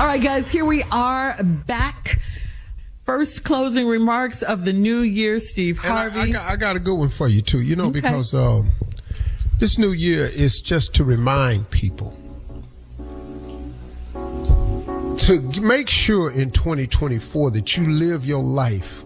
All 0.00 0.06
right, 0.06 0.20
guys, 0.20 0.50
here 0.50 0.64
we 0.64 0.82
are 0.90 1.40
back. 1.40 2.18
First 3.04 3.44
closing 3.44 3.86
remarks 3.86 4.42
of 4.42 4.64
the 4.64 4.72
new 4.72 5.02
year, 5.02 5.38
Steve 5.38 5.78
Harvey. 5.78 6.18
I, 6.18 6.22
I, 6.22 6.30
got, 6.30 6.50
I, 6.50 6.56
got, 6.56 6.74
a 6.74 6.80
good 6.80 6.98
one 6.98 7.10
for 7.10 7.28
you 7.28 7.40
too. 7.40 7.62
You 7.62 7.76
know, 7.76 7.84
okay. 7.84 8.00
because 8.00 8.34
uh, 8.34 8.62
this 9.60 9.78
new 9.78 9.92
year 9.92 10.24
is 10.26 10.60
just 10.60 10.96
to 10.96 11.04
remind 11.04 11.70
people 11.70 12.12
to 14.14 15.60
make 15.62 15.88
sure 15.88 16.32
in 16.32 16.50
2024 16.50 17.52
that 17.52 17.76
you 17.76 17.86
live 17.86 18.26
your 18.26 18.42
life 18.42 19.04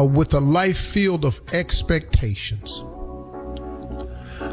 uh, 0.00 0.04
with 0.04 0.32
a 0.32 0.40
life 0.40 0.78
filled 0.78 1.26
of 1.26 1.38
expectations. 1.52 2.82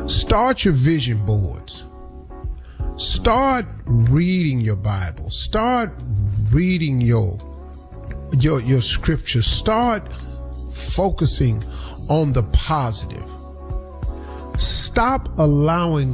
Start 0.05 0.65
your 0.65 0.73
vision 0.73 1.25
boards 1.25 1.85
start 2.95 3.65
reading 3.85 4.59
your 4.59 4.75
Bible. 4.75 5.29
Start 5.29 5.91
reading 6.51 7.01
your 7.01 7.37
your 8.39 8.61
your 8.61 8.81
scripture. 8.81 9.41
Start 9.41 10.11
focusing 10.73 11.63
on 12.09 12.33
the 12.33 12.43
positive. 12.53 13.27
Stop 14.59 15.37
allowing 15.39 16.13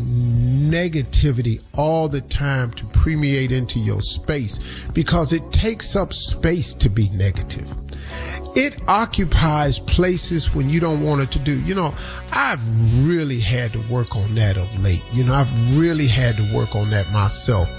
negativity 0.70 1.62
all 1.74 2.08
the 2.08 2.22
time 2.22 2.72
to 2.72 2.86
permeate 2.86 3.52
into 3.52 3.80
your 3.80 4.02
space 4.02 4.60
because 4.94 5.34
it 5.34 5.52
takes 5.52 5.96
up 5.96 6.14
space 6.14 6.74
to 6.74 6.90
be 6.90 7.10
negative 7.10 7.68
it 8.60 8.78
occupies 8.90 9.80
places 9.80 10.54
when 10.54 10.70
you 10.70 10.82
don't 10.82 11.02
want 11.02 11.22
it 11.22 11.32
to 11.32 11.40
do. 11.40 11.62
You 11.62 11.76
know, 11.76 11.94
I've 12.34 12.60
really 13.08 13.40
had 13.40 13.72
to 13.72 13.80
work 13.90 14.18
on 14.18 14.36
that 14.36 14.58
of 14.58 14.84
late. 14.84 15.02
You 15.14 15.24
know, 15.24 15.34
I've 15.34 15.78
really 15.78 16.08
had 16.08 16.36
to 16.36 16.54
work 16.54 16.76
on 16.76 16.90
that 16.90 17.10
myself 17.14 17.70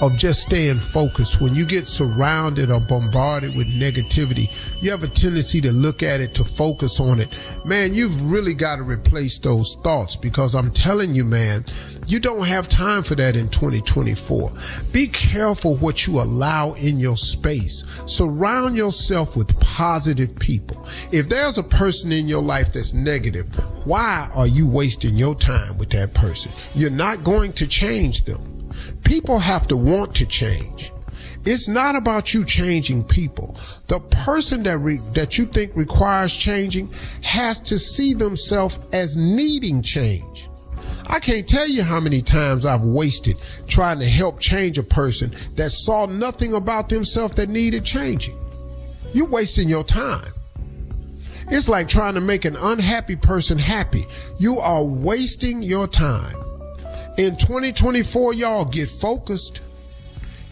of 0.00 0.16
just 0.16 0.40
staying 0.40 0.78
focused. 0.78 1.42
When 1.42 1.54
you 1.54 1.66
get 1.66 1.86
surrounded 1.86 2.70
or 2.70 2.80
bombarded 2.80 3.54
with 3.54 3.66
negativity, 3.66 4.50
you 4.80 4.90
have 4.90 5.02
a 5.02 5.08
tendency 5.08 5.60
to 5.60 5.72
look 5.72 6.02
at 6.02 6.22
it, 6.22 6.34
to 6.36 6.44
focus 6.44 7.00
on 7.00 7.20
it. 7.20 7.28
Man, 7.66 7.92
you've 7.92 8.30
really 8.30 8.54
got 8.54 8.76
to 8.76 8.82
replace 8.82 9.38
those 9.38 9.76
thoughts 9.84 10.16
because 10.16 10.54
I'm 10.54 10.70
telling 10.70 11.14
you, 11.14 11.24
man, 11.24 11.64
you 12.10 12.18
don't 12.18 12.46
have 12.46 12.68
time 12.68 13.04
for 13.04 13.14
that 13.14 13.36
in 13.36 13.48
2024. 13.50 14.50
Be 14.92 15.06
careful 15.06 15.76
what 15.76 16.06
you 16.06 16.20
allow 16.20 16.72
in 16.72 16.98
your 16.98 17.16
space. 17.16 17.84
Surround 18.06 18.76
yourself 18.76 19.36
with 19.36 19.58
positive 19.60 20.36
people. 20.36 20.86
If 21.12 21.28
there's 21.28 21.56
a 21.56 21.62
person 21.62 22.10
in 22.10 22.26
your 22.26 22.42
life 22.42 22.72
that's 22.72 22.92
negative, 22.92 23.46
why 23.86 24.28
are 24.34 24.48
you 24.48 24.68
wasting 24.68 25.14
your 25.14 25.36
time 25.36 25.78
with 25.78 25.90
that 25.90 26.12
person? 26.12 26.50
You're 26.74 26.90
not 26.90 27.22
going 27.22 27.52
to 27.54 27.66
change 27.66 28.24
them. 28.24 28.70
People 29.04 29.38
have 29.38 29.68
to 29.68 29.76
want 29.76 30.14
to 30.16 30.26
change. 30.26 30.92
It's 31.46 31.68
not 31.68 31.96
about 31.96 32.34
you 32.34 32.44
changing 32.44 33.04
people. 33.04 33.56
The 33.86 34.00
person 34.00 34.62
that 34.64 34.78
re- 34.78 35.00
that 35.14 35.38
you 35.38 35.46
think 35.46 35.74
requires 35.74 36.34
changing 36.34 36.92
has 37.22 37.60
to 37.60 37.78
see 37.78 38.12
themselves 38.12 38.78
as 38.92 39.16
needing 39.16 39.80
change. 39.80 40.49
I 41.10 41.18
can't 41.18 41.46
tell 41.46 41.68
you 41.68 41.82
how 41.82 41.98
many 41.98 42.22
times 42.22 42.64
I've 42.64 42.82
wasted 42.82 43.36
trying 43.66 43.98
to 43.98 44.08
help 44.08 44.38
change 44.38 44.78
a 44.78 44.82
person 44.84 45.32
that 45.56 45.70
saw 45.70 46.06
nothing 46.06 46.54
about 46.54 46.88
themselves 46.88 47.34
that 47.34 47.48
needed 47.48 47.84
changing. 47.84 48.38
You're 49.12 49.28
wasting 49.28 49.68
your 49.68 49.82
time. 49.82 50.30
It's 51.48 51.68
like 51.68 51.88
trying 51.88 52.14
to 52.14 52.20
make 52.20 52.44
an 52.44 52.54
unhappy 52.54 53.16
person 53.16 53.58
happy. 53.58 54.04
You 54.38 54.58
are 54.58 54.84
wasting 54.84 55.62
your 55.62 55.88
time. 55.88 56.36
In 57.18 57.36
2024, 57.36 58.34
y'all 58.34 58.64
get 58.64 58.88
focused. 58.88 59.62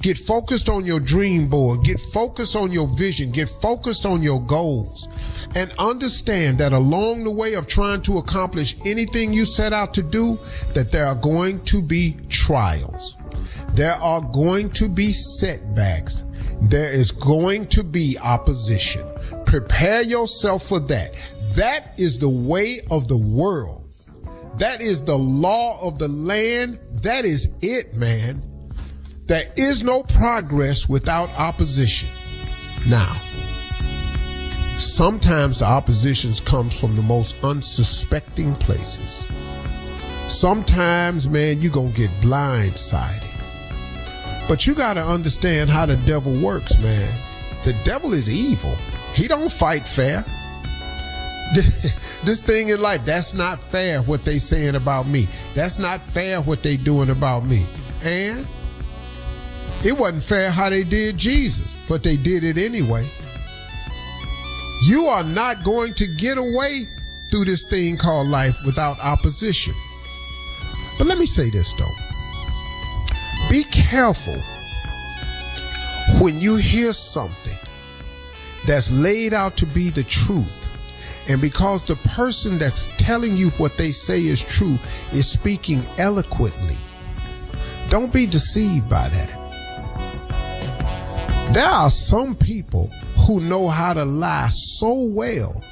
Get 0.00 0.16
focused 0.16 0.68
on 0.68 0.86
your 0.86 1.00
dream 1.00 1.48
board. 1.48 1.82
Get 1.84 1.98
focused 1.98 2.54
on 2.54 2.70
your 2.70 2.86
vision. 2.96 3.32
Get 3.32 3.48
focused 3.48 4.06
on 4.06 4.22
your 4.22 4.40
goals. 4.40 5.08
And 5.56 5.72
understand 5.78 6.58
that 6.58 6.72
along 6.72 7.24
the 7.24 7.30
way 7.30 7.54
of 7.54 7.66
trying 7.66 8.02
to 8.02 8.18
accomplish 8.18 8.76
anything 8.84 9.32
you 9.32 9.44
set 9.44 9.72
out 9.72 9.94
to 9.94 10.02
do, 10.02 10.38
that 10.74 10.90
there 10.90 11.06
are 11.06 11.14
going 11.14 11.64
to 11.64 11.82
be 11.82 12.16
trials. 12.28 13.16
There 13.70 13.94
are 13.94 14.20
going 14.20 14.70
to 14.70 14.88
be 14.88 15.12
setbacks. 15.12 16.24
There 16.62 16.92
is 16.92 17.10
going 17.10 17.66
to 17.68 17.82
be 17.82 18.18
opposition. 18.22 19.06
Prepare 19.46 20.02
yourself 20.02 20.64
for 20.64 20.80
that. 20.80 21.14
That 21.52 21.92
is 21.96 22.18
the 22.18 22.28
way 22.28 22.80
of 22.90 23.08
the 23.08 23.16
world. 23.16 23.84
That 24.58 24.80
is 24.80 25.04
the 25.04 25.16
law 25.16 25.78
of 25.80 25.98
the 25.98 26.08
land. 26.08 26.78
That 27.02 27.24
is 27.24 27.48
it, 27.62 27.94
man. 27.94 28.42
There 29.28 29.46
is 29.56 29.84
no 29.84 30.02
progress 30.04 30.88
without 30.88 31.28
opposition. 31.38 32.08
Now, 32.88 33.12
sometimes 34.78 35.58
the 35.58 35.66
oppositions 35.66 36.40
comes 36.40 36.80
from 36.80 36.96
the 36.96 37.02
most 37.02 37.36
unsuspecting 37.44 38.54
places. 38.54 39.30
Sometimes, 40.28 41.28
man, 41.28 41.60
you're 41.60 41.70
going 41.70 41.92
to 41.92 41.96
get 41.98 42.10
blindsided. 42.22 43.28
But 44.48 44.66
you 44.66 44.74
got 44.74 44.94
to 44.94 45.04
understand 45.04 45.68
how 45.68 45.84
the 45.84 45.96
devil 46.06 46.32
works, 46.42 46.82
man. 46.82 47.12
The 47.64 47.76
devil 47.84 48.14
is 48.14 48.34
evil. 48.34 48.74
He 49.12 49.28
don't 49.28 49.52
fight 49.52 49.86
fair. 49.86 50.24
this 52.24 52.40
thing 52.40 52.70
in 52.70 52.80
life, 52.80 53.04
that's 53.04 53.34
not 53.34 53.60
fair 53.60 54.00
what 54.00 54.24
they 54.24 54.38
saying 54.38 54.74
about 54.74 55.06
me. 55.06 55.26
That's 55.54 55.78
not 55.78 56.02
fair 56.02 56.40
what 56.40 56.62
they 56.62 56.78
doing 56.78 57.10
about 57.10 57.44
me. 57.44 57.66
And 58.02 58.46
It 59.84 59.96
wasn't 59.96 60.22
fair 60.22 60.50
how 60.50 60.70
they 60.70 60.82
did 60.82 61.16
Jesus, 61.16 61.76
but 61.88 62.02
they 62.02 62.16
did 62.16 62.44
it 62.44 62.58
anyway. 62.58 63.06
You 64.86 65.06
are 65.06 65.24
not 65.24 65.64
going 65.64 65.94
to 65.94 66.06
get 66.16 66.38
away 66.38 66.86
through 67.30 67.44
this 67.44 67.62
thing 67.68 67.96
called 67.96 68.28
life 68.28 68.56
without 68.64 68.98
opposition. 69.00 69.74
But 70.98 71.06
let 71.06 71.18
me 71.18 71.26
say 71.26 71.50
this 71.50 71.72
though 71.74 71.94
be 73.48 73.64
careful 73.64 74.38
when 76.20 76.38
you 76.38 76.56
hear 76.56 76.92
something 76.92 77.56
that's 78.66 78.90
laid 78.90 79.32
out 79.32 79.56
to 79.56 79.66
be 79.66 79.88
the 79.88 80.02
truth. 80.02 80.52
And 81.30 81.40
because 81.40 81.84
the 81.84 81.96
person 81.96 82.58
that's 82.58 82.94
telling 82.98 83.36
you 83.36 83.48
what 83.52 83.76
they 83.78 83.90
say 83.90 84.20
is 84.20 84.42
true 84.42 84.78
is 85.12 85.30
speaking 85.30 85.82
eloquently, 85.96 86.76
don't 87.88 88.12
be 88.12 88.26
deceived 88.26 88.90
by 88.90 89.08
that. 89.08 89.37
There 91.52 91.64
are 91.64 91.90
some 91.90 92.36
people 92.36 92.88
who 93.26 93.40
know 93.40 93.68
how 93.68 93.94
to 93.94 94.04
lie 94.04 94.48
so 94.50 94.94
well. 95.00 95.62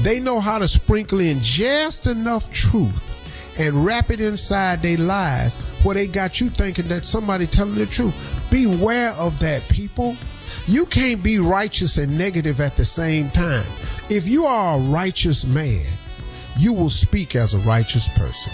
They 0.00 0.20
know 0.20 0.38
how 0.38 0.58
to 0.58 0.68
sprinkle 0.68 1.20
in 1.20 1.40
just 1.42 2.06
enough 2.06 2.52
truth 2.52 3.10
and 3.58 3.84
wrap 3.84 4.10
it 4.10 4.20
inside 4.20 4.80
their 4.80 4.96
lies 4.96 5.56
where 5.82 5.94
they 5.94 6.06
got 6.06 6.40
you 6.40 6.50
thinking 6.50 6.88
that 6.88 7.04
somebody 7.04 7.46
telling 7.46 7.74
the 7.74 7.86
truth. 7.86 8.14
Beware 8.50 9.10
of 9.12 9.38
that, 9.40 9.62
people. 9.68 10.16
You 10.66 10.86
can't 10.86 11.22
be 11.22 11.38
righteous 11.40 11.98
and 11.98 12.16
negative 12.16 12.60
at 12.60 12.76
the 12.76 12.84
same 12.84 13.30
time. 13.30 13.66
If 14.08 14.28
you 14.28 14.46
are 14.46 14.76
a 14.76 14.80
righteous 14.80 15.44
man, 15.44 15.84
you 16.58 16.72
will 16.72 16.90
speak 16.90 17.34
as 17.34 17.54
a 17.54 17.58
righteous 17.58 18.08
person. 18.10 18.52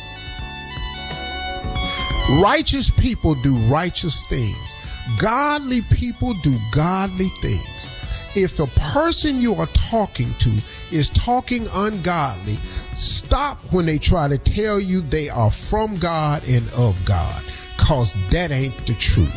Righteous 2.42 2.90
people 2.90 3.34
do 3.42 3.54
righteous 3.68 4.26
things. 4.28 4.69
Godly 5.18 5.82
people 5.90 6.34
do 6.42 6.56
godly 6.72 7.28
things. 7.40 7.90
If 8.36 8.56
the 8.56 8.66
person 8.92 9.40
you 9.40 9.54
are 9.56 9.66
talking 9.66 10.32
to 10.38 10.50
is 10.92 11.08
talking 11.10 11.66
ungodly, 11.72 12.56
stop 12.94 13.58
when 13.72 13.86
they 13.86 13.98
try 13.98 14.28
to 14.28 14.38
tell 14.38 14.78
you 14.78 15.00
they 15.00 15.28
are 15.28 15.50
from 15.50 15.96
God 15.96 16.46
and 16.46 16.68
of 16.70 17.04
God, 17.04 17.42
because 17.76 18.14
that 18.30 18.50
ain't 18.52 18.86
the 18.86 18.94
truth. 18.94 19.34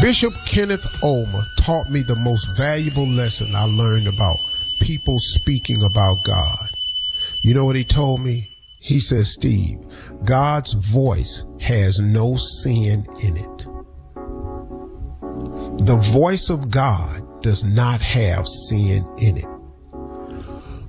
Bishop 0.00 0.34
Kenneth 0.46 0.86
Ulmer 1.02 1.42
taught 1.60 1.90
me 1.90 2.02
the 2.02 2.16
most 2.16 2.56
valuable 2.56 3.06
lesson 3.06 3.54
I 3.54 3.64
learned 3.64 4.06
about 4.06 4.38
people 4.80 5.18
speaking 5.18 5.82
about 5.82 6.22
God. 6.24 6.68
You 7.42 7.54
know 7.54 7.64
what 7.64 7.76
he 7.76 7.84
told 7.84 8.20
me? 8.20 8.48
He 8.84 9.00
says, 9.00 9.32
Steve, 9.32 9.78
God's 10.24 10.74
voice 10.74 11.42
has 11.58 12.02
no 12.02 12.36
sin 12.36 13.06
in 13.24 13.34
it. 13.34 13.66
The 15.86 15.96
voice 16.12 16.50
of 16.50 16.70
God 16.70 17.42
does 17.42 17.64
not 17.64 18.02
have 18.02 18.46
sin 18.46 19.08
in 19.16 19.38
it. 19.38 19.46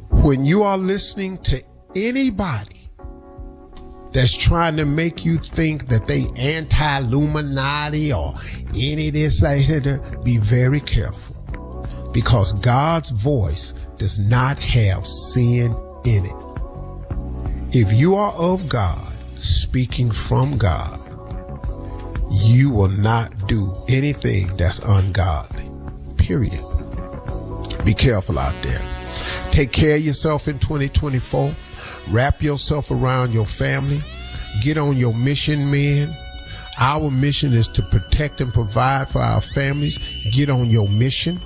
When 0.10 0.44
you 0.44 0.62
are 0.64 0.78
listening 0.78 1.38
to 1.44 1.64
anybody 1.96 2.90
that's 4.12 4.36
trying 4.36 4.76
to 4.76 4.86
make 4.86 5.24
you 5.24 5.38
think 5.38 5.88
that 5.88 6.06
they 6.06 6.26
anti-Illuminati 6.36 8.12
or 8.12 8.36
any 8.76 9.08
of 9.08 9.14
this, 9.14 9.42
like, 9.42 9.66
be 10.22 10.38
very 10.38 10.82
careful 10.82 12.12
because 12.12 12.52
God's 12.60 13.12
voice 13.12 13.74
does 13.96 14.20
not 14.20 14.60
have 14.60 15.08
sin 15.08 15.74
in 16.04 16.26
it. 16.26 16.55
If 17.78 17.92
you 17.92 18.16
are 18.16 18.34
of 18.38 18.70
God, 18.70 19.14
speaking 19.42 20.10
from 20.10 20.58
God, 20.58 20.98
you 22.32 22.72
will 22.72 22.88
not 22.88 23.50
do 23.50 23.70
anything 23.90 24.48
that's 24.56 24.80
ungodly. 24.80 25.70
Period. 26.16 26.64
Be 27.84 27.94
careful 27.94 28.40
out 28.40 28.56
there. 28.64 28.80
Take 29.52 29.74
care 29.74 29.98
of 29.98 30.06
yourself 30.06 30.48
in 30.48 30.58
2024. 30.58 31.54
Wrap 32.12 32.42
yourself 32.42 32.92
around 32.92 33.34
your 33.34 33.46
family. 33.46 34.00
Get 34.62 34.78
on 34.78 34.96
your 34.96 35.14
mission, 35.14 35.70
men. 35.70 36.16
Our 36.80 37.12
mission 37.12 37.52
is 37.52 37.68
to 37.68 37.82
protect 37.82 38.40
and 38.40 38.54
provide 38.54 39.10
for 39.10 39.20
our 39.20 39.42
families. 39.42 39.98
Get 40.32 40.50
on 40.50 40.70
your 40.70 40.88
mission 40.88 41.42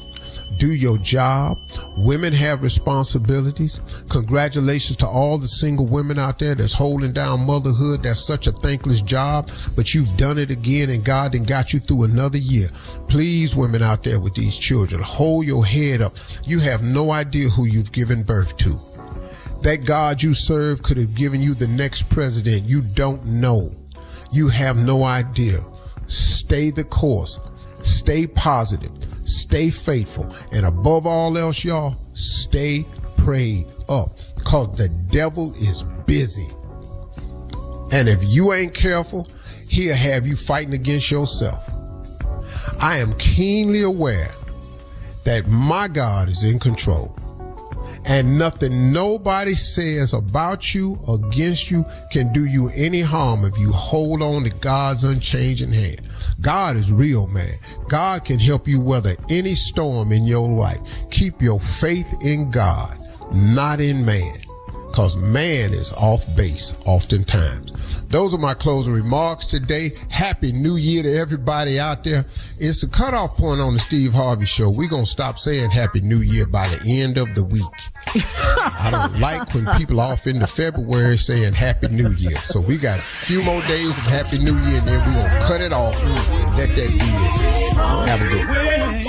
do 0.60 0.74
your 0.74 0.98
job. 0.98 1.58
Women 1.98 2.34
have 2.34 2.62
responsibilities. 2.62 3.82
Congratulations 4.10 4.98
to 4.98 5.08
all 5.08 5.38
the 5.38 5.48
single 5.48 5.88
women 5.88 6.20
out 6.20 6.38
there 6.38 6.54
that's 6.54 6.74
holding 6.74 7.14
down 7.14 7.46
motherhood. 7.46 8.04
That's 8.04 8.24
such 8.24 8.46
a 8.46 8.52
thankless 8.52 9.02
job, 9.02 9.50
but 9.76 9.94
you've 9.94 10.16
done 10.18 10.38
it 10.38 10.52
again 10.52 10.90
and 10.90 11.04
God 11.04 11.32
then 11.32 11.44
got 11.44 11.74
you 11.74 11.80
through 11.80 12.04
another 12.04 12.38
year. 12.38 12.68
Please, 13.08 13.56
women 13.56 13.82
out 13.82 14.04
there 14.04 14.20
with 14.20 14.36
these 14.36 14.58
children, 14.58 15.02
hold 15.02 15.46
your 15.46 15.66
head 15.66 16.02
up. 16.02 16.14
You 16.44 16.60
have 16.60 16.84
no 16.84 17.12
idea 17.12 17.48
who 17.48 17.66
you've 17.66 17.94
given 17.94 18.22
birth 18.22 18.58
to. 18.58 18.76
That 19.64 19.86
God 19.86 20.22
you 20.22 20.34
serve 20.34 20.84
could 20.84 20.98
have 20.98 21.16
given 21.16 21.42
you 21.42 21.54
the 21.54 21.68
next 21.68 22.10
president. 22.10 22.70
You 22.70 22.82
don't 22.82 23.26
know. 23.26 23.72
You 24.32 24.50
have 24.50 24.78
no 24.78 25.04
idea. 25.04 25.60
Stay 26.08 26.70
the 26.70 26.84
course. 26.84 27.40
Stay 27.82 28.28
positive 28.28 28.92
stay 29.30 29.70
faithful, 29.70 30.34
and 30.52 30.66
above 30.66 31.06
all 31.06 31.38
else, 31.38 31.64
y'all, 31.64 31.96
stay 32.14 32.86
prayed 33.18 33.66
up 33.88 34.10
because 34.36 34.76
the 34.78 34.90
devil 35.12 35.54
is 35.56 35.84
busy. 36.06 36.48
And 37.92 38.08
if 38.08 38.24
you 38.28 38.54
ain't 38.54 38.74
careful, 38.74 39.26
he'll 39.68 39.96
have 39.96 40.26
you 40.28 40.36
fighting 40.36 40.74
against 40.74 41.12
yourself. 41.12 41.70
I 42.82 42.98
am 42.98 43.14
keenly 43.14 43.82
aware 43.82 44.32
that 45.26 45.48
my 45.48 45.88
God 45.88 46.30
is 46.30 46.44
in 46.44 46.60
control. 46.60 47.16
And 48.06 48.38
nothing 48.38 48.92
nobody 48.92 49.56
says 49.56 50.14
about 50.14 50.74
you, 50.74 50.98
against 51.08 51.70
you, 51.70 51.86
can 52.12 52.32
do 52.34 52.46
you 52.46 52.70
any 52.76 53.02
harm 53.02 53.46
if 53.46 53.58
you 53.60 53.72
hold 53.72 54.22
on 54.22 54.44
to 54.44 54.50
God's 54.50 55.04
unchanging 55.04 55.74
hand. 55.74 56.02
God 56.42 56.76
is 56.76 56.92
real, 56.92 57.28
man. 57.28 57.54
God 57.88 58.26
can 58.26 58.40
help 58.40 58.68
you 58.68 58.80
weather 58.80 59.16
any 59.30 59.56
storm 59.56 60.12
in 60.12 60.26
your 60.26 60.48
life. 60.48 60.80
Keep 61.12 61.42
your 61.42 61.60
faith 61.60 62.08
in 62.24 62.50
God, 62.50 62.98
not 63.34 63.80
in 63.80 64.06
man, 64.06 64.34
because 64.90 65.16
man 65.18 65.72
is 65.72 65.94
off 65.94 66.26
base 66.36 66.74
oftentimes. 66.86 67.72
Those 68.10 68.34
are 68.34 68.40
my 68.40 68.56
closing 68.56 68.94
remarks 68.94 69.46
today. 69.46 69.94
Happy 70.10 70.52
New 70.52 70.78
Year 70.78 71.04
to 71.04 71.16
everybody 71.16 71.80
out 71.80 72.04
there. 72.04 72.26
It's 72.58 72.82
a 72.82 72.90
cutoff 72.90 73.38
point 73.38 73.62
on 73.62 73.76
the 73.76 73.80
Steve 73.80 74.14
Harvey 74.14 74.48
Show. 74.48 74.72
We're 74.72 74.90
going 74.90 75.06
to 75.06 75.10
stop 75.10 75.38
saying 75.38 75.70
Happy 75.70 76.02
New 76.02 76.22
Year 76.22 76.48
by 76.48 76.68
the 76.70 77.02
end 77.02 77.20
of 77.20 77.36
the 77.36 77.44
week. 77.44 77.64
I 78.08 78.90
don't 78.90 79.20
like 79.22 79.54
when 79.54 79.68
people 79.78 80.00
off 80.00 80.26
into 80.26 80.48
February 80.48 81.18
saying 81.18 81.54
Happy 81.54 81.88
New 81.90 82.10
Year. 82.14 82.38
So 82.40 82.60
we 82.60 82.78
got 82.78 82.98
a 82.98 83.02
few 83.02 83.44
more 83.44 83.62
days 83.64 83.92
of 83.92 84.06
Happy 84.06 84.40
New 84.40 84.58
Year 84.58 84.80
and 84.80 84.88
then 84.88 85.08
we're 85.08 85.14
going 85.14 85.30
to 85.30 85.46
cut 85.46 85.62
it 85.62 85.72
off 85.72 86.04
and 86.04 86.58
let 86.58 86.76
that 86.76 86.88
be 86.90 86.96
it. 86.96 87.70
Have 88.08 88.22
a 88.22 88.28
good 88.28 89.06
one. 89.06 89.09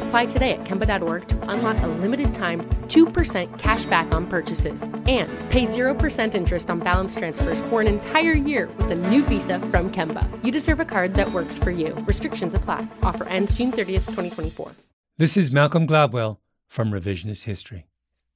Apply 0.11 0.25
today 0.25 0.51
at 0.51 0.65
Kemba.org 0.65 1.25
to 1.29 1.49
unlock 1.49 1.81
a 1.83 1.87
limited 1.87 2.33
time 2.33 2.59
2% 2.89 3.57
cash 3.57 3.85
back 3.85 4.11
on 4.11 4.27
purchases 4.27 4.83
and 5.07 5.29
pay 5.49 5.65
0% 5.65 6.35
interest 6.35 6.69
on 6.69 6.79
balance 6.79 7.15
transfers 7.15 7.61
for 7.69 7.79
an 7.79 7.87
entire 7.87 8.33
year 8.33 8.67
with 8.77 8.91
a 8.91 8.95
new 8.95 9.23
visa 9.23 9.57
from 9.71 9.89
Kemba. 9.89 10.27
You 10.43 10.51
deserve 10.51 10.81
a 10.81 10.85
card 10.85 11.13
that 11.13 11.31
works 11.31 11.57
for 11.57 11.71
you. 11.71 11.93
Restrictions 12.05 12.53
apply. 12.53 12.89
Offer 13.01 13.23
ends 13.29 13.53
June 13.53 13.71
30th, 13.71 14.05
2024. 14.09 14.73
This 15.17 15.37
is 15.37 15.49
Malcolm 15.49 15.87
Gladwell 15.87 16.39
from 16.67 16.91
Revisionist 16.91 17.43
History. 17.43 17.87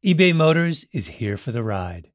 eBay 0.01 0.34
Motors 0.34 0.86
is 0.94 1.08
here 1.20 1.36
for 1.36 1.51
the 1.51 1.62
ride. 1.62 2.10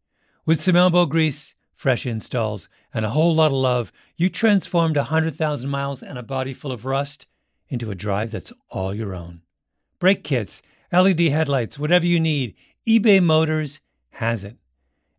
With 0.46 0.62
some 0.62 0.74
elbow 0.74 1.04
grease, 1.04 1.54
fresh 1.74 2.06
installs, 2.06 2.70
and 2.94 3.04
a 3.04 3.10
whole 3.10 3.34
lot 3.34 3.48
of 3.48 3.58
love, 3.58 3.92
you 4.16 4.30
transformed 4.30 4.96
100,000 4.96 5.68
miles 5.68 6.02
and 6.02 6.16
a 6.16 6.22
body 6.22 6.54
full 6.54 6.72
of 6.72 6.86
rust 6.86 7.26
into 7.68 7.90
a 7.90 7.94
drive 7.94 8.30
that's 8.30 8.54
all 8.70 8.94
your 8.94 9.14
own. 9.14 9.42
Brake 10.00 10.24
kits, 10.24 10.62
LED 10.90 11.20
headlights, 11.20 11.78
whatever 11.78 12.06
you 12.06 12.18
need, 12.18 12.54
eBay 12.88 13.22
Motors 13.22 13.80
has 14.12 14.42
it. 14.42 14.56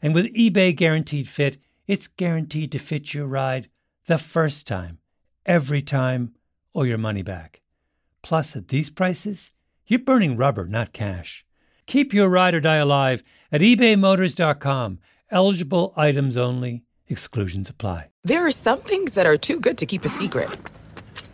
And 0.02 0.16
with 0.16 0.34
eBay 0.34 0.76
Guaranteed 0.76 1.28
Fit, 1.28 1.58
it's 1.88 2.08
guaranteed 2.08 2.72
to 2.72 2.80
fit 2.80 3.14
your 3.14 3.28
ride 3.28 3.70
the 4.08 4.18
first 4.18 4.66
time, 4.66 4.98
every 5.46 5.84
time, 5.84 6.34
or 6.74 6.88
your 6.88 6.98
money 6.98 7.22
back. 7.22 7.62
Plus, 8.24 8.56
at 8.56 8.70
these 8.70 8.90
prices, 8.90 9.52
you're 9.86 10.00
burning 10.00 10.36
rubber, 10.36 10.66
not 10.66 10.94
cash. 10.94 11.46
Keep 11.86 12.12
your 12.12 12.28
ride 12.28 12.56
or 12.56 12.60
die 12.60 12.78
alive 12.78 13.24
at 13.52 13.62
ebaymotors.com. 13.62 15.00
Eligible 15.30 15.94
items 15.96 16.38
only, 16.38 16.84
exclusions 17.08 17.70
apply. 17.70 18.10
There 18.24 18.48
are 18.48 18.52
some 18.52 18.80
things 18.80 19.14
that 19.14 19.28
are 19.28 19.38
too 19.38 19.60
good 19.60 19.78
to 19.78 19.86
keep 19.86 20.06
a 20.06 20.10
secret. 20.10 20.50